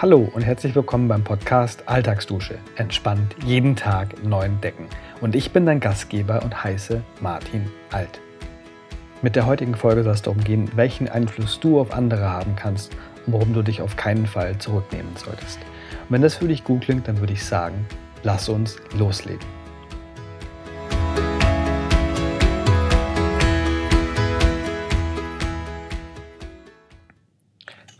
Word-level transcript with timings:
Hallo 0.00 0.30
und 0.32 0.40
herzlich 0.40 0.74
willkommen 0.74 1.08
beim 1.08 1.22
Podcast 1.22 1.86
Alltagsdusche. 1.86 2.58
Entspannt 2.76 3.36
jeden 3.44 3.76
Tag 3.76 4.24
neu 4.24 4.44
entdecken. 4.44 4.86
Und 5.20 5.36
ich 5.36 5.50
bin 5.50 5.66
dein 5.66 5.78
Gastgeber 5.78 6.42
und 6.42 6.64
heiße 6.64 7.02
Martin 7.20 7.70
Alt. 7.92 8.18
Mit 9.20 9.36
der 9.36 9.44
heutigen 9.44 9.74
Folge 9.74 10.02
soll 10.02 10.14
es 10.14 10.22
darum 10.22 10.42
gehen, 10.42 10.70
welchen 10.74 11.06
Einfluss 11.06 11.60
du 11.60 11.78
auf 11.78 11.92
andere 11.92 12.30
haben 12.30 12.56
kannst 12.56 12.94
und 13.26 13.34
warum 13.34 13.52
du 13.52 13.60
dich 13.60 13.82
auf 13.82 13.94
keinen 13.96 14.24
Fall 14.24 14.56
zurücknehmen 14.56 15.14
solltest. 15.16 15.58
Und 15.58 16.12
wenn 16.12 16.22
das 16.22 16.36
für 16.36 16.48
dich 16.48 16.64
gut 16.64 16.80
klingt, 16.80 17.06
dann 17.06 17.20
würde 17.20 17.34
ich 17.34 17.44
sagen, 17.44 17.84
lass 18.22 18.48
uns 18.48 18.78
loslegen. 18.96 19.59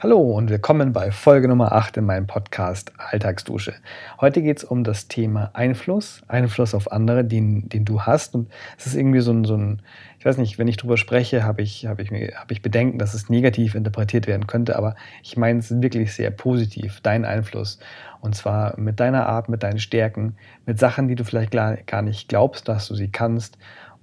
Hallo 0.02 0.18
und 0.18 0.48
willkommen 0.48 0.94
bei 0.94 1.10
Folge 1.10 1.46
Nummer 1.46 1.72
8 1.72 1.98
in 1.98 2.06
meinem 2.06 2.26
Podcast 2.26 2.90
Alltagsdusche. 2.96 3.74
Heute 4.18 4.40
geht 4.40 4.56
es 4.56 4.64
um 4.64 4.82
das 4.82 5.08
Thema 5.08 5.50
Einfluss, 5.52 6.22
Einfluss 6.26 6.74
auf 6.74 6.90
andere, 6.90 7.22
den, 7.22 7.68
den 7.68 7.84
du 7.84 8.00
hast. 8.00 8.34
Und 8.34 8.50
es 8.78 8.86
ist 8.86 8.94
irgendwie 8.94 9.20
so 9.20 9.30
ein, 9.30 9.44
so 9.44 9.54
ein, 9.58 9.82
ich 10.18 10.24
weiß 10.24 10.38
nicht, 10.38 10.58
wenn 10.58 10.68
ich 10.68 10.78
drüber 10.78 10.96
spreche, 10.96 11.44
habe 11.44 11.60
ich, 11.60 11.84
hab 11.84 12.00
ich, 12.00 12.10
hab 12.10 12.50
ich 12.50 12.62
Bedenken, 12.62 12.98
dass 12.98 13.12
es 13.12 13.28
negativ 13.28 13.74
interpretiert 13.74 14.26
werden 14.26 14.46
könnte, 14.46 14.76
aber 14.76 14.96
ich 15.22 15.36
meine 15.36 15.58
es 15.58 15.70
wirklich 15.82 16.14
sehr 16.14 16.30
positiv, 16.30 17.00
dein 17.02 17.26
Einfluss. 17.26 17.78
Und 18.22 18.34
zwar 18.34 18.80
mit 18.80 19.00
deiner 19.00 19.26
Art, 19.26 19.50
mit 19.50 19.62
deinen 19.62 19.78
Stärken, 19.78 20.34
mit 20.64 20.78
Sachen, 20.78 21.08
die 21.08 21.14
du 21.14 21.24
vielleicht 21.24 21.52
gar 21.52 22.00
nicht 22.00 22.26
glaubst, 22.26 22.68
dass 22.68 22.88
du 22.88 22.94
sie 22.94 23.12
kannst 23.12 23.58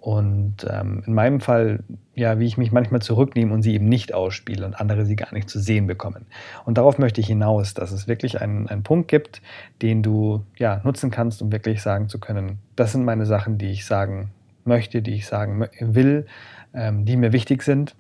und 0.08 0.66
ähm, 0.70 1.04
in 1.06 1.14
meinem 1.14 1.42
Fall, 1.42 1.84
ja, 2.16 2.40
wie 2.40 2.46
ich 2.46 2.58
mich 2.58 2.72
manchmal 2.72 3.02
zurücknehme 3.02 3.54
und 3.54 3.62
sie 3.62 3.74
eben 3.74 3.90
nicht 3.90 4.14
ausspiele 4.14 4.66
und 4.66 4.80
andere 4.80 5.06
sie 5.06 5.18
gar 5.18 5.34
nicht 5.34 5.50
zu 5.50 5.60
sehen 5.60 5.86
bekommen. 5.86 6.28
Und 6.64 6.78
darauf 6.78 6.98
möchte 6.98 7.20
ich 7.20 7.28
hinaus, 7.28 7.74
dass 7.74 7.92
es 7.92 8.08
wirklich 8.08 8.40
einen, 8.40 8.70
einen 8.70 8.84
Punkt 8.84 9.10
gibt, 9.10 9.42
den 9.82 10.04
du 10.04 10.46
ja, 10.56 10.80
nutzen 10.86 11.12
kannst, 11.12 11.42
um 11.42 11.52
wirklich 11.52 11.82
sagen 11.82 12.08
zu 12.08 12.22
können, 12.22 12.60
das 12.78 12.94
sind 12.94 13.04
meine 13.04 13.26
Sachen, 13.26 13.58
die 13.58 13.70
ich 13.70 13.86
sagen 13.86 14.30
möchte, 14.64 15.02
die 15.02 15.14
ich 15.14 15.28
sagen 15.28 15.68
will, 15.78 16.26
ähm, 16.74 17.04
die 17.04 17.18
mir 17.18 17.34
wichtig 17.34 17.62
sind 17.62 17.94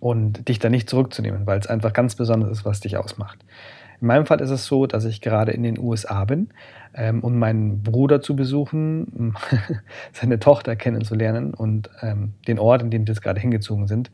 und 0.00 0.48
dich 0.48 0.60
da 0.60 0.70
nicht 0.70 0.88
zurückzunehmen, 0.88 1.46
weil 1.46 1.58
es 1.58 1.66
einfach 1.66 1.92
ganz 1.92 2.14
besonders 2.14 2.52
ist, 2.52 2.64
was 2.64 2.80
dich 2.80 2.96
ausmacht. 2.96 3.44
In 4.00 4.06
meinem 4.06 4.26
Fall 4.26 4.40
ist 4.40 4.50
es 4.50 4.66
so, 4.66 4.86
dass 4.86 5.04
ich 5.04 5.20
gerade 5.20 5.52
in 5.52 5.62
den 5.62 5.78
USA 5.78 6.24
bin, 6.24 6.50
ähm, 6.94 7.20
um 7.24 7.38
meinen 7.38 7.82
Bruder 7.82 8.20
zu 8.20 8.36
besuchen, 8.36 9.34
seine 10.12 10.38
Tochter 10.38 10.76
kennenzulernen 10.76 11.54
und 11.54 11.90
ähm, 12.00 12.34
den 12.46 12.58
Ort, 12.58 12.82
in 12.82 12.90
dem 12.90 13.06
wir 13.06 13.14
jetzt 13.14 13.22
gerade 13.22 13.40
hingezogen 13.40 13.86
sind. 13.86 14.10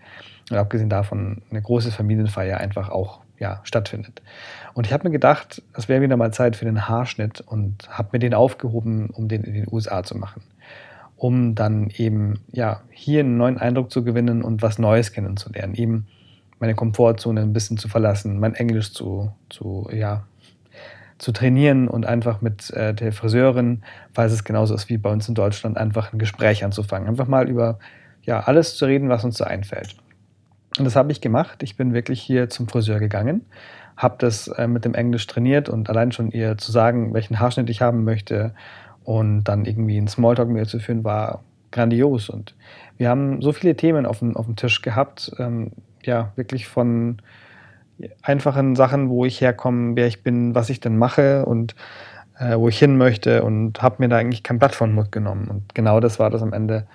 Und 0.50 0.56
abgesehen 0.56 0.88
davon 0.88 1.42
eine 1.50 1.62
große 1.62 1.90
Familienfeier 1.90 2.58
einfach 2.58 2.88
auch 2.88 3.20
ja, 3.38 3.60
stattfindet. 3.64 4.22
Und 4.74 4.86
ich 4.86 4.92
habe 4.92 5.04
mir 5.04 5.12
gedacht, 5.12 5.62
es 5.74 5.88
wäre 5.88 6.02
wieder 6.02 6.16
mal 6.16 6.32
Zeit 6.32 6.56
für 6.56 6.64
den 6.64 6.88
Haarschnitt 6.88 7.40
und 7.40 7.88
habe 7.90 8.10
mir 8.12 8.18
den 8.18 8.34
aufgehoben, 8.34 9.10
um 9.10 9.28
den 9.28 9.42
in 9.44 9.54
den 9.54 9.66
USA 9.70 10.02
zu 10.02 10.16
machen. 10.16 10.42
Um 11.16 11.54
dann 11.54 11.90
eben 11.96 12.40
ja, 12.52 12.82
hier 12.90 13.20
einen 13.20 13.36
neuen 13.36 13.58
Eindruck 13.58 13.90
zu 13.90 14.04
gewinnen 14.04 14.42
und 14.42 14.62
was 14.62 14.78
Neues 14.78 15.12
kennenzulernen. 15.12 15.74
Eben 15.74 16.06
meine 16.64 16.74
Komfortzone 16.74 17.42
ein 17.42 17.52
bisschen 17.52 17.76
zu 17.76 17.88
verlassen, 17.88 18.40
mein 18.40 18.54
Englisch 18.54 18.94
zu, 18.94 19.30
zu, 19.50 19.86
ja, 19.92 20.24
zu 21.18 21.30
trainieren 21.30 21.88
und 21.88 22.06
einfach 22.06 22.40
mit 22.40 22.70
äh, 22.70 22.94
der 22.94 23.12
Friseurin, 23.12 23.82
falls 24.14 24.32
es 24.32 24.44
genauso 24.44 24.74
ist 24.74 24.88
wie 24.88 24.96
bei 24.96 25.12
uns 25.12 25.28
in 25.28 25.34
Deutschland, 25.34 25.76
einfach 25.76 26.14
ein 26.14 26.18
Gespräch 26.18 26.64
anzufangen. 26.64 27.06
Einfach 27.06 27.28
mal 27.28 27.50
über 27.50 27.78
ja, 28.22 28.40
alles 28.40 28.78
zu 28.78 28.86
reden, 28.86 29.10
was 29.10 29.24
uns 29.24 29.36
so 29.36 29.44
einfällt. 29.44 29.94
Und 30.78 30.86
das 30.86 30.96
habe 30.96 31.12
ich 31.12 31.20
gemacht. 31.20 31.62
Ich 31.62 31.76
bin 31.76 31.92
wirklich 31.92 32.22
hier 32.22 32.48
zum 32.48 32.66
Friseur 32.66 32.98
gegangen, 32.98 33.42
habe 33.98 34.16
das 34.18 34.48
äh, 34.48 34.66
mit 34.66 34.86
dem 34.86 34.94
Englisch 34.94 35.26
trainiert 35.26 35.68
und 35.68 35.90
allein 35.90 36.12
schon 36.12 36.30
ihr 36.30 36.56
zu 36.56 36.72
sagen, 36.72 37.12
welchen 37.12 37.40
Haarschnitt 37.40 37.68
ich 37.68 37.82
haben 37.82 38.04
möchte 38.04 38.54
und 39.04 39.44
dann 39.44 39.66
irgendwie 39.66 39.98
einen 39.98 40.08
Smalltalk 40.08 40.48
mit 40.48 40.62
ihr 40.62 40.68
zu 40.68 40.78
führen, 40.78 41.04
war 41.04 41.44
grandios. 41.72 42.30
Und 42.30 42.54
wir 42.96 43.10
haben 43.10 43.42
so 43.42 43.52
viele 43.52 43.76
Themen 43.76 44.06
auf 44.06 44.20
dem, 44.20 44.34
auf 44.34 44.46
dem 44.46 44.56
Tisch 44.56 44.80
gehabt. 44.80 45.30
Ähm, 45.38 45.72
ja, 46.06 46.32
wirklich 46.36 46.66
von 46.66 47.18
einfachen 48.22 48.74
Sachen, 48.76 49.08
wo 49.08 49.24
ich 49.24 49.40
herkomme, 49.40 49.96
wer 49.96 50.06
ich 50.06 50.22
bin, 50.22 50.54
was 50.54 50.70
ich 50.70 50.80
denn 50.80 50.96
mache 50.98 51.44
und 51.46 51.74
äh, 52.38 52.56
wo 52.56 52.68
ich 52.68 52.78
hin 52.78 52.96
möchte 52.96 53.42
und 53.42 53.82
habe 53.82 53.96
mir 53.98 54.08
da 54.08 54.16
eigentlich 54.16 54.42
kein 54.42 54.58
Blatt 54.58 54.74
von 54.74 54.92
Mund 54.92 55.12
genommen. 55.12 55.48
Und 55.48 55.74
genau 55.74 56.00
das 56.00 56.18
war 56.18 56.30
das 56.30 56.42
am 56.42 56.52
Ende, 56.52 56.86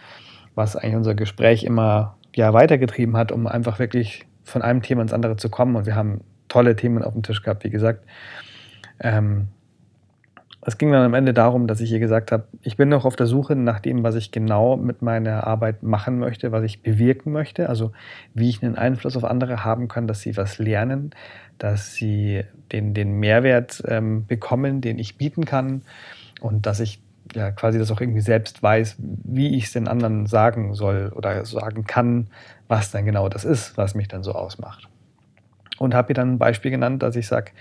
was 0.55 0.75
eigentlich 0.75 0.95
unser 0.95 1.15
Gespräch 1.15 1.63
immer 1.63 2.17
ja, 2.35 2.53
weitergetrieben 2.53 3.15
hat, 3.15 3.31
um 3.31 3.47
einfach 3.47 3.79
wirklich 3.79 4.25
von 4.43 4.61
einem 4.61 4.81
Thema 4.81 5.01
ins 5.01 5.13
andere 5.13 5.37
zu 5.37 5.49
kommen. 5.49 5.75
Und 5.75 5.85
wir 5.85 5.95
haben 5.95 6.21
tolle 6.47 6.75
Themen 6.75 7.03
auf 7.03 7.13
dem 7.13 7.23
Tisch 7.23 7.41
gehabt, 7.41 7.63
wie 7.63 7.69
gesagt. 7.69 8.03
Ähm, 8.99 9.47
es 10.61 10.77
ging 10.77 10.91
dann 10.91 11.05
am 11.05 11.13
Ende 11.13 11.33
darum, 11.33 11.67
dass 11.67 11.79
ich 11.79 11.91
ihr 11.91 11.99
gesagt 11.99 12.31
habe, 12.31 12.43
ich 12.61 12.75
bin 12.75 12.89
noch 12.89 13.05
auf 13.05 13.15
der 13.15 13.27
Suche 13.27 13.55
nach 13.55 13.79
dem, 13.79 14.03
was 14.03 14.15
ich 14.15 14.31
genau 14.31 14.75
mit 14.75 15.01
meiner 15.01 15.47
Arbeit 15.47 15.83
machen 15.83 16.19
möchte, 16.19 16.51
was 16.51 16.63
ich 16.63 16.83
bewirken 16.83 17.31
möchte, 17.31 17.69
also 17.69 17.93
wie 18.33 18.49
ich 18.49 18.61
einen 18.61 18.75
Einfluss 18.75 19.15
auf 19.15 19.23
andere 19.23 19.63
haben 19.63 19.87
kann, 19.87 20.05
dass 20.05 20.21
sie 20.21 20.35
was 20.35 20.57
lernen, 20.57 21.11
dass 21.59 21.93
sie 21.93 22.43
den, 22.73 22.93
den 22.93 23.19
Mehrwert 23.19 23.81
ähm, 23.87 24.25
bekommen, 24.25 24.81
den 24.81 24.99
ich 24.99 25.17
bieten 25.17 25.45
kann 25.45 25.81
und 26.41 26.65
dass 26.65 26.81
ich 26.81 27.01
ja 27.35 27.51
quasi 27.51 27.79
das 27.79 27.91
auch 27.91 28.01
irgendwie 28.01 28.21
selbst 28.21 28.61
weiß, 28.61 28.97
wie 28.99 29.55
ich 29.55 29.65
es 29.65 29.71
den 29.71 29.87
anderen 29.87 30.25
sagen 30.25 30.73
soll 30.73 31.11
oder 31.15 31.45
sagen 31.45 31.85
kann, 31.85 32.27
was 32.67 32.91
dann 32.91 33.05
genau 33.05 33.29
das 33.29 33.45
ist, 33.45 33.77
was 33.77 33.95
mich 33.95 34.09
dann 34.09 34.23
so 34.23 34.33
ausmacht. 34.33 34.89
Und 35.77 35.93
habe 35.93 36.11
ihr 36.11 36.15
dann 36.15 36.33
ein 36.33 36.39
Beispiel 36.39 36.71
genannt, 36.71 37.01
dass 37.01 37.15
ich 37.15 37.27
sage, 37.27 37.51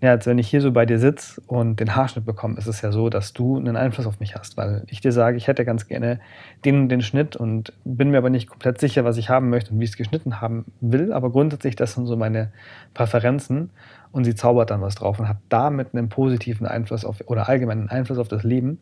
ja, 0.00 0.10
als 0.10 0.26
wenn 0.26 0.38
ich 0.38 0.48
hier 0.48 0.60
so 0.60 0.70
bei 0.70 0.86
dir 0.86 1.00
sitze 1.00 1.40
und 1.48 1.80
den 1.80 1.96
Haarschnitt 1.96 2.24
bekomme, 2.24 2.56
ist 2.56 2.68
es 2.68 2.82
ja 2.82 2.92
so, 2.92 3.08
dass 3.08 3.32
du 3.32 3.58
einen 3.58 3.76
Einfluss 3.76 4.06
auf 4.06 4.20
mich 4.20 4.36
hast, 4.36 4.56
weil 4.56 4.84
ich 4.86 5.00
dir 5.00 5.10
sage, 5.10 5.36
ich 5.36 5.48
hätte 5.48 5.64
ganz 5.64 5.88
gerne 5.88 6.20
den 6.64 6.82
und 6.82 6.88
den 6.88 7.02
Schnitt 7.02 7.34
und 7.34 7.72
bin 7.84 8.10
mir 8.10 8.18
aber 8.18 8.30
nicht 8.30 8.48
komplett 8.48 8.78
sicher, 8.78 9.04
was 9.04 9.16
ich 9.16 9.28
haben 9.28 9.50
möchte 9.50 9.72
und 9.72 9.80
wie 9.80 9.84
ich 9.84 9.90
es 9.90 9.96
geschnitten 9.96 10.40
haben 10.40 10.66
will. 10.80 11.12
Aber 11.12 11.30
grundsätzlich, 11.30 11.74
das 11.74 11.94
sind 11.94 12.06
so 12.06 12.16
meine 12.16 12.52
Präferenzen 12.94 13.70
und 14.12 14.24
sie 14.24 14.36
zaubert 14.36 14.70
dann 14.70 14.82
was 14.82 14.94
drauf 14.94 15.18
und 15.18 15.28
hat 15.28 15.38
damit 15.48 15.88
einen 15.92 16.08
positiven 16.08 16.66
Einfluss 16.68 17.04
auf 17.04 17.16
oder 17.26 17.48
allgemeinen 17.48 17.88
Einfluss 17.88 18.18
auf 18.18 18.28
das 18.28 18.44
Leben, 18.44 18.78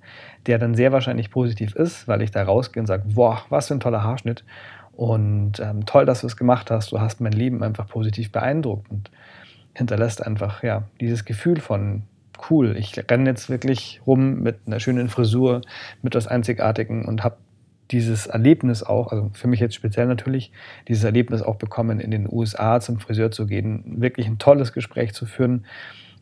der 0.47 0.59
dann 0.59 0.75
sehr 0.75 0.93
wahrscheinlich 0.93 1.31
positiv 1.31 1.75
ist, 1.77 2.07
weil 2.09 2.21
ich 2.21 2.31
da 2.31 2.43
rausgehe 2.43 2.83
und 2.83 2.87
sage, 2.87 3.05
boah, 3.15 3.41
was 3.49 3.69
für 3.69 3.75
ein 3.75 3.81
toller 3.81 4.03
Haarschnitt 4.03 4.45
und 4.93 5.61
ähm, 5.61 5.87
toll, 5.87 6.05
dass 6.05 6.21
du 6.21 6.27
es 6.27 6.37
gemacht 6.37 6.71
hast. 6.71 6.93
Du 6.93 7.01
hast 7.01 7.23
mein 7.23 7.33
Leben 7.33 7.63
einfach 7.63 7.87
positiv 7.89 8.33
beeindruckt 8.33 8.91
und 8.91 9.11
hinterlässt 9.77 10.27
einfach 10.27 10.63
ja 10.63 10.85
dieses 11.01 11.25
Gefühl 11.25 11.61
von 11.61 12.03
cool. 12.51 12.77
Ich 12.77 12.97
renne 13.11 13.29
jetzt 13.29 13.51
wirklich 13.51 14.01
rum 14.07 14.43
mit 14.43 14.59
einer 14.67 14.81
schönen 14.81 15.09
Frisur, 15.09 15.61
mit 16.03 16.15
was 16.15 16.27
Einzigartigen 16.27 17.05
und 17.05 17.25
habe 17.25 17.37
dieses 17.91 18.27
Erlebnis 18.27 18.83
auch, 18.83 19.13
also 19.13 19.31
für 19.33 19.49
mich 19.49 19.61
jetzt 19.61 19.75
speziell 19.75 20.07
natürlich, 20.07 20.51
dieses 20.89 21.05
Erlebnis 21.05 21.43
auch 21.43 21.57
bekommen, 21.57 22.01
in 22.01 22.11
den 22.11 22.29
USA 22.31 22.81
zum 22.81 22.99
Friseur 22.99 23.31
zu 23.31 23.47
gehen, 23.47 24.01
wirklich 24.01 24.27
ein 24.27 24.39
tolles 24.39 24.73
Gespräch 24.73 25.15
zu 25.15 25.27
führen, 25.27 25.67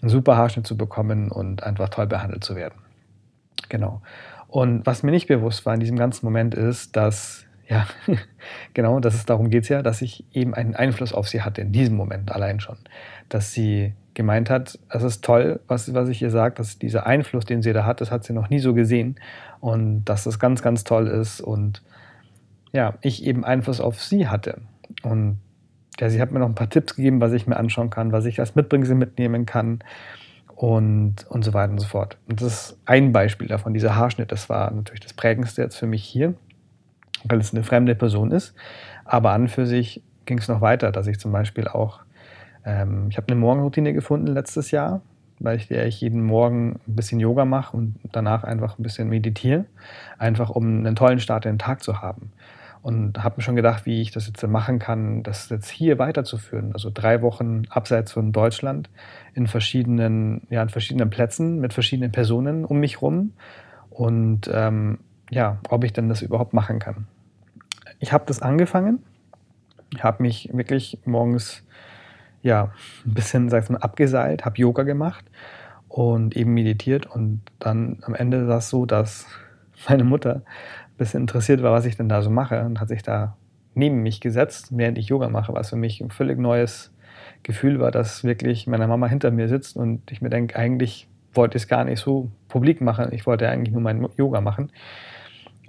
einen 0.03 0.11
super 0.11 0.37
Haarschnitt 0.37 0.67
zu 0.67 0.77
bekommen 0.77 1.31
und 1.31 1.63
einfach 1.63 1.89
toll 1.89 2.07
behandelt 2.07 2.45
zu 2.45 2.55
werden. 2.57 2.75
Genau. 3.69 4.03
Und 4.49 4.85
was 4.85 5.03
mir 5.03 5.11
nicht 5.11 5.27
bewusst 5.27 5.65
war 5.65 5.75
in 5.75 5.81
diesem 5.81 5.97
ganzen 5.97 6.27
Moment 6.27 6.55
ist, 6.55 6.97
dass 6.97 7.47
ja, 7.69 7.87
genau, 8.75 9.01
dass 9.01 9.15
es 9.15 9.27
darum 9.27 9.51
geht 9.51 9.69
ja, 9.69 9.83
dass 9.83 10.03
ich 10.03 10.25
eben 10.33 10.55
einen 10.55 10.75
Einfluss 10.75 11.13
auf 11.13 11.29
sie 11.29 11.43
hatte 11.43 11.61
in 11.61 11.73
diesem 11.73 11.97
Moment 11.97 12.31
allein 12.33 12.61
schon. 12.61 12.77
Dass 13.29 13.53
sie 13.53 13.95
gemeint 14.13 14.51
hat, 14.51 14.79
es 14.91 15.03
ist 15.03 15.25
toll, 15.25 15.61
was, 15.67 15.93
was 15.95 16.09
ich 16.09 16.23
ihr 16.23 16.31
sage, 16.31 16.55
dass 16.55 16.79
dieser 16.79 17.07
Einfluss, 17.07 17.45
den 17.45 17.63
sie 17.63 17.73
da 17.73 17.85
hat, 17.85 18.01
das 18.01 18.11
hat 18.11 18.25
sie 18.25 18.33
noch 18.33 18.49
nie 18.49 18.61
so 18.61 18.75
gesehen 18.75 19.17
und 19.61 20.05
dass 20.05 20.25
das 20.25 20.39
ganz, 20.39 20.63
ganz 20.63 20.85
toll 20.85 21.09
ist 21.09 21.41
und 21.41 21.83
ja, 22.73 22.95
ich 23.01 23.25
eben 23.25 23.45
Einfluss 23.45 23.81
auf 23.81 24.03
sie 24.03 24.29
hatte. 24.29 24.61
Und 25.03 25.39
ja, 25.99 26.11
sie 26.11 26.21
hat 26.21 26.33
mir 26.33 26.41
noch 26.41 26.49
ein 26.49 26.55
paar 26.55 26.71
Tipps 26.71 26.97
gegeben, 26.97 27.21
was 27.21 27.33
ich 27.33 27.47
mir 27.47 27.57
anschauen 27.57 27.91
kann, 27.91 28.13
was 28.13 28.25
ich 28.25 28.41
als 28.41 28.55
Mitbringsel 28.55 28.97
mitnehmen 28.97 29.47
kann 29.47 29.81
und, 30.55 31.27
und 31.29 31.45
so 31.45 31.55
weiter 31.55 31.73
und 31.73 31.81
so 31.81 31.87
fort. 31.87 32.19
Und 32.29 32.41
das 32.41 32.71
ist 32.71 32.79
ein 32.85 33.13
Beispiel 33.13 33.49
davon, 33.49 33.75
dieser 33.75 33.97
Haarschnitt, 33.97 34.33
das 34.33 34.49
war 34.49 34.71
natürlich 34.71 35.01
das 35.01 35.13
Prägendste 35.13 35.63
jetzt 35.63 35.77
für 35.77 35.87
mich 35.87 36.05
hier 36.05 36.35
weil 37.25 37.41
es 37.41 37.53
eine 37.53 37.65
fremde 37.65 37.95
Person 37.95 38.31
ist. 38.31 38.55
Aber 39.05 39.33
an 39.33 39.49
für 39.49 39.67
sich 39.67 40.03
ging 40.27 40.39
es 40.39 40.49
noch 40.49 40.61
weiter, 40.61 40.93
dass 40.93 41.07
ich 41.07 41.19
zum 41.19 41.33
Beispiel 41.33 41.69
auch, 41.69 42.01
ähm, 42.65 43.07
ich 43.11 43.17
habe 43.17 43.29
eine 43.29 43.41
Morgenroutine 43.41 43.93
gefunden 43.93 44.29
letztes 44.29 44.71
Jahr, 44.71 45.03
weil 45.41 45.57
ich, 45.57 45.69
der 45.69 45.87
ich 45.87 46.01
jeden 46.01 46.25
Morgen 46.25 46.81
ein 46.87 46.97
bisschen 46.97 47.21
Yoga 47.21 47.45
mache 47.45 47.77
und 47.77 47.97
danach 48.13 48.45
einfach 48.45 48.79
ein 48.79 48.83
bisschen 48.83 49.09
meditiere, 49.09 49.65
einfach 50.19 50.51
um 50.51 50.79
einen 50.79 50.97
tollen 50.97 51.19
Start 51.19 51.45
in 51.47 51.55
den 51.55 51.59
Tag 51.59 51.83
zu 51.83 52.01
haben. 52.01 52.33
Und 52.83 53.25
habe 53.25 53.37
mir 53.39 53.43
schon 53.43 53.57
gedacht, 53.57 53.87
wie 53.87 54.03
ich 54.03 54.11
das 54.11 54.27
jetzt 54.27 54.47
machen 54.47 54.79
kann, 54.79 55.23
das 55.23 55.49
jetzt 55.49 55.71
hier 55.71 55.99
weiterzuführen. 55.99 56.73
Also 56.75 56.91
drei 56.93 57.23
Wochen 57.23 57.63
abseits 57.71 58.13
von 58.13 58.31
Deutschland 58.31 58.91
in 59.33 59.47
verschiedenen, 59.47 60.43
ja, 60.51 60.63
in 60.63 60.69
verschiedenen 60.69 61.09
Plätzen 61.09 61.61
mit 61.61 61.73
verschiedenen 61.73 62.13
Personen 62.13 62.67
um 62.67 62.81
mich 62.81 63.01
rum. 63.01 63.33
Und 63.89 64.51
ähm, 64.53 64.99
ja, 65.31 65.59
ob 65.71 65.85
ich 65.85 65.95
denn 65.95 66.11
das 66.11 66.21
überhaupt 66.21 66.53
machen 66.53 66.79
kann 66.79 67.07
ich 68.01 68.13
habe 68.13 68.25
das 68.27 68.43
angefangen, 68.43 69.03
Ich 69.95 70.03
habe 70.03 70.23
mich 70.23 70.51
wirklich 70.53 70.99
morgens 71.05 71.63
ja, 72.43 72.73
ein 73.07 73.15
bisschen, 73.15 73.49
sag 73.49 73.65
ich 73.65 73.71
mal, 73.71 73.79
abgeseilt, 73.79 74.45
habe 74.45 74.59
Yoga 74.59 74.83
gemacht 74.83 75.25
und 75.89 76.37
eben 76.37 76.53
meditiert. 76.53 77.07
Und 77.07 77.41
dann 77.59 77.99
am 78.03 78.15
Ende 78.15 78.47
war 78.49 78.59
es 78.59 78.69
so, 78.69 78.85
dass 78.87 79.27
meine 79.89 80.05
Mutter 80.05 80.37
ein 80.37 80.97
bisschen 80.99 81.23
interessiert 81.23 81.63
war, 81.63 81.73
was 81.73 81.87
ich 81.87 81.97
denn 81.97 82.09
da 82.09 82.23
so 82.23 82.31
mache 82.31 82.65
und 82.65 82.81
hat 82.81 82.89
sich 82.89 83.03
da 83.03 83.37
neben 83.75 84.03
mich 84.03 84.21
gesetzt, 84.21 84.69
während 84.71 84.99
ich 84.99 85.09
Yoga 85.09 85.29
mache, 85.29 85.55
was 85.55 85.71
für 85.71 85.77
mich 85.77 86.01
ein 86.01 86.11
völlig 86.11 86.39
neues 86.39 86.93
Gefühl 87.43 87.81
war, 87.81 87.91
dass 87.91 88.25
wirklich 88.25 88.67
meine 88.67 88.87
Mama 88.87 89.07
hinter 89.07 89.31
mir 89.31 89.49
sitzt 89.49 89.77
und 89.77 90.11
ich 90.11 90.21
mir 90.21 90.31
denke, 90.31 90.57
eigentlich 90.57 91.09
wollte 91.33 91.57
ich 91.57 91.65
es 91.65 91.69
gar 91.69 91.85
nicht 91.85 92.01
so 92.01 92.31
publik 92.49 92.81
machen, 92.81 93.09
ich 93.13 93.27
wollte 93.27 93.49
eigentlich 93.49 93.73
nur 93.73 93.83
mein 93.83 94.07
Yoga 94.17 94.41
machen. 94.41 94.71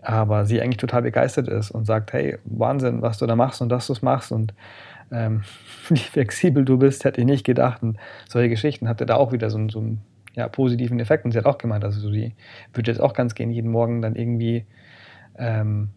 Aber 0.05 0.45
sie 0.45 0.61
eigentlich 0.61 0.77
total 0.77 1.01
begeistert 1.01 1.47
ist 1.47 1.71
und 1.71 1.85
sagt, 1.85 2.13
hey, 2.13 2.37
Wahnsinn, 2.45 3.01
was 3.01 3.17
du 3.17 3.25
da 3.25 3.35
machst 3.35 3.61
und 3.61 3.69
dass 3.69 3.87
du 3.87 3.93
es 3.93 4.03
machst 4.03 4.31
und 4.31 4.53
ähm, 5.11 5.43
wie 5.89 5.97
flexibel 5.97 6.63
du 6.63 6.77
bist, 6.77 7.05
hätte 7.05 7.21
ich 7.21 7.27
nicht 7.27 7.43
gedacht. 7.43 7.81
Und 7.81 7.97
solche 8.27 8.49
Geschichten 8.49 8.87
hatte 8.87 9.05
da 9.05 9.15
auch 9.15 9.31
wieder 9.31 9.49
so, 9.49 9.69
so 9.69 9.79
einen 9.79 10.01
ja, 10.35 10.47
positiven 10.47 10.99
Effekt. 10.99 11.25
Und 11.25 11.31
sie 11.31 11.37
hat 11.37 11.45
auch 11.45 11.57
gemeint, 11.57 11.83
also 11.83 12.11
sie 12.11 12.35
würde 12.73 12.91
jetzt 12.91 12.99
auch 12.99 13.13
ganz 13.13 13.35
gerne 13.35 13.53
jeden 13.53 13.71
Morgen 13.71 14.01
dann 14.01 14.15
irgendwie 14.15 14.65
ähm, 15.37 15.89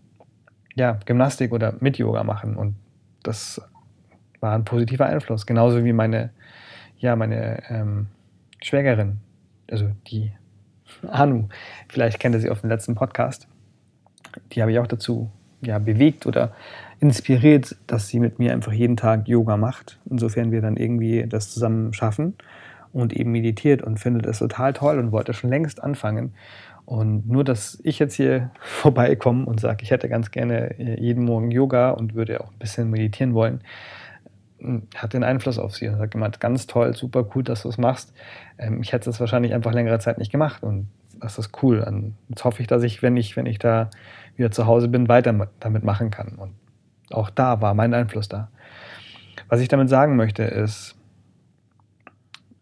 ja, 0.75 0.99
Gymnastik 1.05 1.52
oder 1.52 1.75
mit 1.81 1.99
Yoga 1.99 2.25
machen. 2.25 2.56
Und 2.56 2.76
das 3.22 3.60
war 4.40 4.55
ein 4.55 4.64
positiver 4.64 5.06
Einfluss. 5.06 5.44
Genauso 5.44 5.84
wie 5.84 5.93
meine, 5.93 6.31
ja, 6.99 7.14
meine 7.16 7.62
ähm, 7.69 8.06
Schwägerin, 8.62 9.19
also 9.70 9.90
die 10.06 10.32
Anu, 11.08 11.49
vielleicht 11.88 12.20
kennt 12.20 12.34
ihr 12.34 12.40
sie 12.40 12.50
auf 12.50 12.60
dem 12.62 12.70
letzten 12.70 12.94
Podcast. 12.94 13.49
Die 14.52 14.62
habe 14.62 14.73
ich 14.73 14.79
auch 14.79 14.87
dazu 14.87 15.31
ja, 15.61 15.79
bewegt 15.79 16.26
oder 16.26 16.52
inspiriert, 17.00 17.76
dass 17.87 18.08
sie 18.08 18.20
mit 18.20 18.38
mir 18.38 18.52
einfach 18.52 18.73
jeden 18.73 18.96
Tag 18.96 19.29
Yoga 19.29 19.56
macht. 19.56 19.99
Insofern 20.08 20.52
wir 20.52 20.61
dann 20.61 20.76
irgendwie 20.76 21.26
das 21.29 21.50
zusammen 21.50 21.93
schaffen 21.93 22.35
und 22.93 23.12
eben 23.12 23.31
meditiert 23.32 23.82
und 23.82 23.99
findet 23.99 24.26
es 24.26 24.38
total 24.38 24.73
toll 24.73 24.99
und 24.99 25.12
wollte 25.12 25.32
schon 25.32 25.50
längst 25.50 25.82
anfangen. 25.82 26.35
Und 26.85 27.29
nur, 27.29 27.44
dass 27.44 27.79
ich 27.85 27.99
jetzt 27.99 28.14
hier 28.14 28.50
vorbeikomme 28.61 29.44
und 29.46 29.61
sage, 29.61 29.82
ich 29.82 29.90
hätte 29.90 30.08
ganz 30.08 30.31
gerne 30.31 30.79
äh, 30.79 31.00
jeden 31.00 31.25
Morgen 31.25 31.50
Yoga 31.50 31.91
und 31.91 32.14
würde 32.14 32.41
auch 32.41 32.50
ein 32.50 32.58
bisschen 32.58 32.91
meditieren 32.91 33.34
wollen, 33.34 33.61
hat 34.96 35.12
den 35.12 35.23
Einfluss 35.23 35.58
auf 35.58 35.76
sie 35.76 35.88
und 35.88 35.99
hat 35.99 36.11
gemeint, 36.11 36.41
ganz 36.41 36.67
toll, 36.67 36.94
super 36.96 37.26
cool, 37.34 37.44
dass 37.44 37.62
du 37.62 37.69
es 37.69 37.79
machst. 37.79 38.12
Ähm, 38.58 38.81
ich 38.81 38.93
hätte 38.93 39.11
es 39.11 39.20
wahrscheinlich 39.20 39.55
einfach 39.55 39.73
längere 39.73 39.99
Zeit 39.99 40.19
nicht 40.19 40.32
gemacht 40.32 40.62
und 40.62 40.88
das 41.20 41.38
ist 41.38 41.62
cool. 41.62 41.81
Und 41.81 42.15
jetzt 42.29 42.44
hoffe 42.44 42.62
ich, 42.62 42.69
dass 42.69 42.82
ich, 42.82 43.03
wenn 43.03 43.17
ich, 43.17 43.37
wenn 43.37 43.47
ich 43.47 43.59
da 43.59 43.91
wieder 44.37 44.50
zu 44.50 44.67
Hause 44.67 44.88
bin, 44.88 45.09
weiter 45.09 45.49
damit 45.61 45.85
machen 45.85 46.11
kann. 46.11 46.37
Und 46.37 46.53
auch 47.11 47.31
da 47.31 47.61
war 47.61 47.75
mein 47.75 47.94
Einfluss 47.94 48.29
da. 48.29 48.50
Was 49.49 49.61
ich 49.61 49.69
damit 49.69 49.88
sagen 49.88 50.17
möchte, 50.17 50.43
ist, 50.43 50.97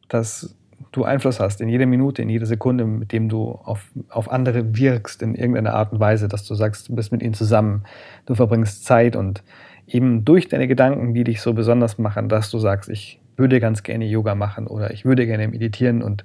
dass 0.09 0.55
du 0.93 1.05
Einfluss 1.05 1.41
hast 1.41 1.61
in 1.61 1.69
jeder 1.69 1.87
Minute, 1.87 2.23
in 2.23 2.29
jeder 2.29 2.47
Sekunde, 2.47 2.85
mit 2.85 3.13
dem 3.13 3.29
du 3.29 3.51
auf, 3.51 3.91
auf 4.09 4.31
andere 4.31 4.77
wirkst 4.77 5.23
in 5.23 5.35
irgendeiner 5.35 5.75
Art 5.75 5.93
und 5.93 6.01
Weise, 6.01 6.29
dass 6.29 6.45
du 6.45 6.55
sagst, 6.55 6.89
du 6.89 6.95
bist 6.95 7.13
mit 7.13 7.23
ihnen 7.23 7.35
zusammen, 7.35 7.85
du 8.25 8.35
verbringst 8.35 8.85
Zeit 8.85 9.17
und 9.17 9.43
eben 9.87 10.25
durch 10.25 10.49
deine 10.49 10.69
Gedanken, 10.69 11.15
die 11.15 11.25
dich 11.25 11.41
so 11.41 11.53
besonders 11.53 11.99
machen, 11.99 12.29
dass 12.29 12.51
du 12.51 12.59
sagst, 12.59 12.89
ich 12.89 13.21
würde 13.37 13.61
ganz 13.61 13.83
gerne 13.83 14.07
Yoga 14.07 14.35
machen 14.35 14.67
oder 14.67 14.91
ich 14.93 15.05
würde 15.05 15.27
gerne 15.27 15.49
meditieren 15.49 16.03
und 16.03 16.25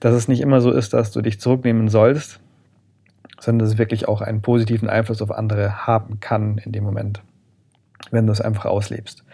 dass 0.00 0.14
es 0.14 0.28
nicht 0.28 0.40
immer 0.40 0.60
so 0.60 0.70
ist, 0.70 0.92
dass 0.92 1.12
du 1.12 1.20
dich 1.20 1.40
zurücknehmen 1.40 1.88
sollst, 1.88 2.40
sondern 3.40 3.60
dass 3.60 3.74
es 3.74 3.78
wirklich 3.78 4.08
auch 4.08 4.20
einen 4.20 4.42
positiven 4.42 4.88
Einfluss 4.88 5.22
auf 5.22 5.30
andere 5.30 5.86
haben 5.86 6.20
kann 6.20 6.58
in 6.58 6.72
dem 6.72 6.84
Moment, 6.84 7.22
wenn 8.10 8.26
du 8.26 8.32
es 8.32 8.40
einfach 8.40 8.64
auslebst. 8.64 9.24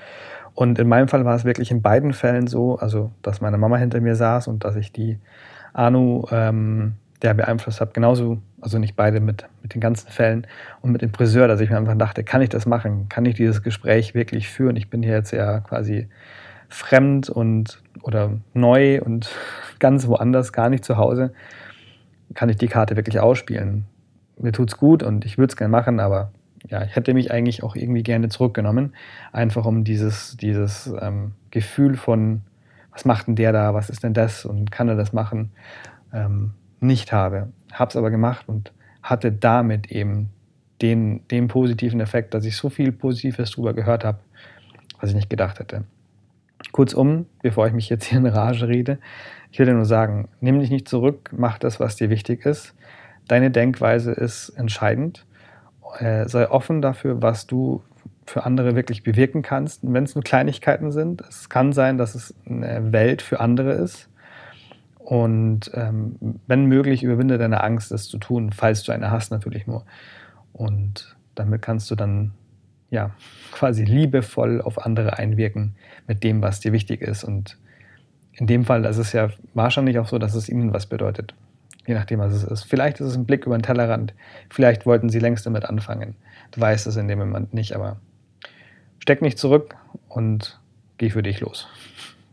Und 0.54 0.78
in 0.78 0.88
meinem 0.88 1.08
Fall 1.08 1.24
war 1.24 1.34
es 1.34 1.44
wirklich 1.44 1.70
in 1.70 1.82
beiden 1.82 2.12
Fällen 2.12 2.46
so, 2.46 2.78
also 2.78 3.10
dass 3.22 3.40
meine 3.40 3.58
Mama 3.58 3.76
hinter 3.76 4.00
mir 4.00 4.14
saß 4.14 4.46
und 4.46 4.64
dass 4.64 4.76
ich 4.76 4.92
die 4.92 5.18
Anu 5.72 6.26
ähm, 6.30 6.94
der 7.22 7.34
beeinflusst 7.34 7.80
habe, 7.80 7.92
genauso, 7.92 8.38
also 8.60 8.78
nicht 8.78 8.96
beide 8.96 9.18
mit, 9.18 9.46
mit 9.62 9.74
den 9.74 9.80
ganzen 9.80 10.08
Fällen 10.10 10.46
und 10.82 10.92
mit 10.92 11.02
dem 11.02 11.12
Friseur, 11.12 11.48
dass 11.48 11.60
ich 11.60 11.70
mir 11.70 11.78
einfach 11.78 11.96
dachte, 11.96 12.22
kann 12.22 12.42
ich 12.42 12.50
das 12.50 12.66
machen? 12.66 13.08
Kann 13.08 13.24
ich 13.24 13.34
dieses 13.34 13.62
Gespräch 13.62 14.14
wirklich 14.14 14.48
führen? 14.48 14.76
Ich 14.76 14.90
bin 14.90 15.02
hier 15.02 15.14
jetzt 15.14 15.32
ja 15.32 15.60
quasi 15.60 16.08
fremd 16.68 17.30
und 17.30 17.82
oder 18.02 18.32
neu 18.52 19.00
und 19.02 19.30
ganz 19.78 20.06
woanders, 20.06 20.52
gar 20.52 20.68
nicht 20.68 20.84
zu 20.84 20.96
Hause. 20.96 21.32
Kann 22.34 22.48
ich 22.48 22.56
die 22.56 22.68
Karte 22.68 22.96
wirklich 22.96 23.20
ausspielen? 23.20 23.86
Mir 24.38 24.52
tut's 24.52 24.76
gut 24.76 25.02
und 25.02 25.24
ich 25.24 25.38
würde 25.38 25.52
es 25.52 25.56
gerne 25.56 25.70
machen, 25.70 26.00
aber 26.00 26.32
ja, 26.68 26.82
ich 26.82 26.96
hätte 26.96 27.14
mich 27.14 27.30
eigentlich 27.30 27.62
auch 27.62 27.76
irgendwie 27.76 28.02
gerne 28.02 28.28
zurückgenommen, 28.28 28.94
einfach 29.32 29.66
um 29.66 29.84
dieses, 29.84 30.36
dieses 30.36 30.92
ähm, 31.00 31.32
Gefühl 31.50 31.96
von, 31.96 32.40
was 32.90 33.04
macht 33.04 33.26
denn 33.26 33.36
der 33.36 33.52
da, 33.52 33.74
was 33.74 33.90
ist 33.90 34.02
denn 34.02 34.14
das 34.14 34.44
und 34.44 34.70
kann 34.70 34.88
er 34.88 34.96
das 34.96 35.12
machen, 35.12 35.50
ähm, 36.12 36.52
nicht 36.80 37.12
habe. 37.12 37.48
Es 37.70 37.96
aber 37.96 38.10
gemacht 38.10 38.48
und 38.48 38.72
hatte 39.02 39.30
damit 39.30 39.90
eben 39.90 40.30
den, 40.80 41.26
den 41.28 41.48
positiven 41.48 42.00
Effekt, 42.00 42.34
dass 42.34 42.44
ich 42.44 42.56
so 42.56 42.70
viel 42.70 42.92
Positives 42.92 43.52
darüber 43.52 43.74
gehört 43.74 44.04
habe, 44.04 44.18
was 45.00 45.10
ich 45.10 45.16
nicht 45.16 45.30
gedacht 45.30 45.58
hätte. 45.58 45.84
Kurzum, 46.72 47.26
bevor 47.42 47.66
ich 47.66 47.72
mich 47.72 47.88
jetzt 47.88 48.04
hier 48.04 48.18
in 48.18 48.26
Rage 48.26 48.68
rede, 48.68 48.98
ich 49.50 49.58
will 49.58 49.66
dir 49.66 49.74
nur 49.74 49.84
sagen, 49.84 50.28
nimm 50.40 50.58
dich 50.58 50.70
nicht 50.70 50.88
zurück, 50.88 51.30
mach 51.36 51.58
das, 51.58 51.78
was 51.78 51.96
dir 51.96 52.10
wichtig 52.10 52.44
ist. 52.44 52.74
Deine 53.28 53.50
Denkweise 53.50 54.12
ist 54.12 54.50
entscheidend 54.50 55.24
äh, 55.98 56.28
sei 56.28 56.50
offen 56.50 56.82
dafür, 56.82 57.22
was 57.22 57.46
du 57.46 57.82
für 58.26 58.44
andere 58.44 58.74
wirklich 58.74 59.02
bewirken 59.02 59.42
kannst. 59.42 59.80
Wenn 59.82 60.04
es 60.04 60.14
nur 60.14 60.24
Kleinigkeiten 60.24 60.92
sind, 60.92 61.22
es 61.22 61.48
kann 61.48 61.72
sein, 61.72 61.98
dass 61.98 62.14
es 62.14 62.34
eine 62.46 62.92
Welt 62.92 63.22
für 63.22 63.40
andere 63.40 63.72
ist. 63.72 64.08
Und 64.98 65.70
ähm, 65.74 66.16
wenn 66.46 66.64
möglich, 66.64 67.02
überwinde 67.02 67.36
deine 67.36 67.62
Angst, 67.62 67.90
das 67.90 68.08
zu 68.08 68.18
tun, 68.18 68.52
falls 68.52 68.82
du 68.82 68.92
eine 68.92 69.10
hast, 69.10 69.30
natürlich 69.30 69.66
nur. 69.66 69.84
Und 70.54 71.16
damit 71.34 71.60
kannst 71.60 71.90
du 71.90 71.94
dann 71.94 72.32
ja 72.94 73.10
quasi 73.52 73.84
liebevoll 73.84 74.62
auf 74.62 74.84
andere 74.84 75.18
einwirken 75.18 75.76
mit 76.06 76.24
dem, 76.24 76.42
was 76.42 76.60
dir 76.60 76.72
wichtig 76.72 77.02
ist. 77.02 77.24
Und 77.24 77.58
in 78.32 78.46
dem 78.46 78.64
Fall, 78.64 78.82
das 78.82 78.98
ist 78.98 79.12
ja 79.12 79.28
wahrscheinlich 79.52 79.98
auch 79.98 80.08
so, 80.08 80.18
dass 80.18 80.34
es 80.34 80.48
ihnen 80.48 80.72
was 80.72 80.86
bedeutet 80.86 81.34
je 81.86 81.94
nachdem, 81.94 82.18
was 82.18 82.32
es 82.32 82.44
ist. 82.44 82.64
Vielleicht 82.64 83.00
ist 83.00 83.08
es 83.08 83.16
ein 83.16 83.26
Blick 83.26 83.46
über 83.46 83.56
den 83.56 83.62
Tellerrand. 83.62 84.14
Vielleicht 84.50 84.86
wollten 84.86 85.08
sie 85.08 85.18
längst 85.18 85.46
damit 85.46 85.64
anfangen. 85.64 86.16
Du 86.52 86.60
weißt 86.60 86.86
es 86.86 86.96
in 86.96 87.08
dem 87.08 87.18
Moment 87.18 87.52
nicht, 87.54 87.74
aber 87.74 87.98
steck 88.98 89.22
nicht 89.22 89.38
zurück 89.38 89.76
und 90.08 90.60
geh 90.98 91.10
für 91.10 91.22
dich 91.22 91.40
los. 91.40 91.68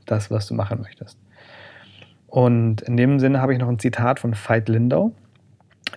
Das, 0.05 0.31
was 0.31 0.47
du 0.47 0.53
machen 0.53 0.81
möchtest. 0.81 1.17
Und 2.27 2.81
in 2.81 2.95
dem 2.95 3.19
Sinne 3.19 3.41
habe 3.41 3.53
ich 3.53 3.59
noch 3.59 3.67
ein 3.67 3.79
Zitat 3.79 4.19
von 4.19 4.33
Veit 4.33 4.69
Lindau, 4.69 5.11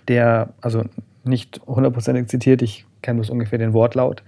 der, 0.08 0.52
also 0.60 0.84
nicht 1.22 1.60
hundertprozentig 1.66 2.26
zitiert, 2.28 2.60
ich 2.60 2.84
kenne 3.04 3.18
bloß 3.18 3.30
ungefähr 3.30 3.58
den 3.58 3.72
Wortlaut, 3.72 4.24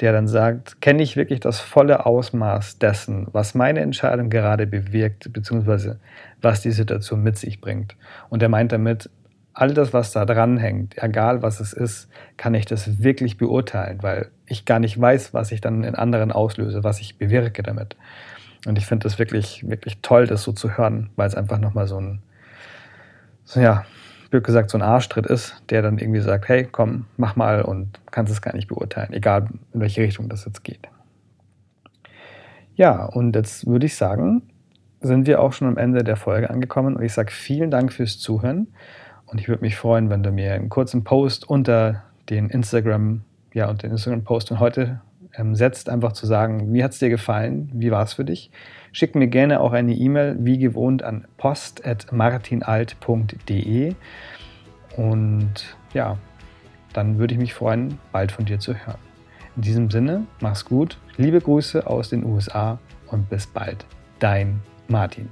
der 0.00 0.12
dann 0.12 0.28
sagt, 0.28 0.80
kenne 0.80 1.02
ich 1.02 1.16
wirklich 1.16 1.40
das 1.40 1.60
volle 1.60 2.06
Ausmaß 2.06 2.78
dessen, 2.78 3.26
was 3.32 3.54
meine 3.54 3.80
Entscheidung 3.80 4.30
gerade 4.30 4.66
bewirkt, 4.66 5.32
beziehungsweise 5.32 5.98
was 6.40 6.60
die 6.60 6.70
Situation 6.70 7.22
mit 7.22 7.36
sich 7.36 7.60
bringt. 7.60 7.96
Und 8.28 8.42
er 8.42 8.48
meint 8.48 8.72
damit, 8.72 9.10
all 9.54 9.74
das, 9.74 9.92
was 9.92 10.12
da 10.12 10.24
dran 10.24 10.56
hängt, 10.56 11.02
egal 11.02 11.42
was 11.42 11.60
es 11.60 11.72
ist, 11.72 12.08
kann 12.36 12.54
ich 12.54 12.64
das 12.64 13.02
wirklich 13.02 13.36
beurteilen, 13.36 14.02
weil 14.02 14.30
ich 14.46 14.64
gar 14.64 14.78
nicht 14.78 14.98
weiß, 14.98 15.34
was 15.34 15.52
ich 15.52 15.60
dann 15.60 15.84
in 15.84 15.94
anderen 15.94 16.32
auslöse, 16.32 16.84
was 16.84 17.00
ich 17.00 17.18
bewirke 17.18 17.62
damit. 17.62 17.96
Und 18.66 18.78
ich 18.78 18.86
finde 18.86 19.04
das 19.04 19.18
wirklich, 19.18 19.68
wirklich 19.68 19.98
toll, 20.02 20.26
das 20.26 20.42
so 20.42 20.52
zu 20.52 20.76
hören, 20.76 21.10
weil 21.16 21.26
es 21.28 21.34
einfach 21.34 21.58
nochmal 21.58 21.86
so 21.86 22.00
ein, 22.00 22.22
so, 23.44 23.60
ja, 23.60 23.84
blöd 24.32 24.44
gesagt, 24.44 24.70
so 24.70 24.78
ein 24.78 24.82
Arschtritt 24.82 25.26
ist, 25.26 25.62
der 25.68 25.82
dann 25.82 25.98
irgendwie 25.98 26.20
sagt, 26.20 26.48
hey, 26.48 26.64
komm, 26.64 27.04
mach 27.18 27.36
mal 27.36 27.60
und 27.60 28.00
kannst 28.10 28.32
es 28.32 28.40
gar 28.40 28.54
nicht 28.54 28.66
beurteilen, 28.66 29.12
egal 29.12 29.48
in 29.74 29.80
welche 29.80 30.00
Richtung 30.00 30.30
das 30.30 30.46
jetzt 30.46 30.64
geht. 30.64 30.88
Ja, 32.74 33.04
und 33.04 33.36
jetzt 33.36 33.66
würde 33.66 33.84
ich 33.84 33.94
sagen, 33.94 34.42
sind 35.02 35.26
wir 35.26 35.42
auch 35.42 35.52
schon 35.52 35.68
am 35.68 35.76
Ende 35.76 36.02
der 36.02 36.16
Folge 36.16 36.48
angekommen 36.48 36.96
und 36.96 37.02
ich 37.02 37.12
sage 37.12 37.30
vielen 37.30 37.70
Dank 37.70 37.92
fürs 37.92 38.18
Zuhören 38.18 38.68
und 39.26 39.38
ich 39.38 39.48
würde 39.48 39.60
mich 39.60 39.76
freuen, 39.76 40.08
wenn 40.08 40.22
du 40.22 40.32
mir 40.32 40.54
einen 40.54 40.70
kurzen 40.70 41.04
Post 41.04 41.46
unter 41.46 42.02
den 42.30 42.48
Instagram, 42.48 43.24
ja, 43.52 43.68
unter 43.68 43.86
den 43.86 43.92
Instagram-Post 43.92 44.48
von 44.48 44.60
heute 44.60 45.02
ähm, 45.34 45.54
setzt, 45.54 45.88
einfach 45.88 46.12
zu 46.12 46.26
sagen, 46.26 46.70
wie 46.72 46.84
hat 46.84 46.92
es 46.92 46.98
dir 46.98 47.08
gefallen, 47.08 47.70
wie 47.74 47.90
war 47.90 48.02
es 48.02 48.12
für 48.14 48.24
dich. 48.24 48.50
Schick 48.92 49.14
mir 49.14 49.28
gerne 49.28 49.60
auch 49.60 49.72
eine 49.72 49.94
E-Mail, 49.94 50.36
wie 50.40 50.58
gewohnt, 50.58 51.02
an 51.02 51.26
post.martinalt.de. 51.38 53.94
Und 54.96 55.76
ja, 55.94 56.18
dann 56.92 57.18
würde 57.18 57.34
ich 57.34 57.40
mich 57.40 57.54
freuen, 57.54 57.98
bald 58.12 58.32
von 58.32 58.44
dir 58.44 58.58
zu 58.58 58.74
hören. 58.74 58.98
In 59.56 59.62
diesem 59.62 59.90
Sinne, 59.90 60.26
mach's 60.40 60.64
gut, 60.64 60.98
liebe 61.16 61.40
Grüße 61.40 61.86
aus 61.86 62.10
den 62.10 62.24
USA 62.24 62.78
und 63.08 63.28
bis 63.28 63.46
bald. 63.46 63.84
Dein 64.18 64.60
Martin. 64.88 65.28